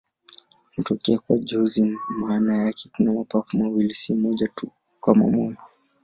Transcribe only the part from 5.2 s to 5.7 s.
moyo.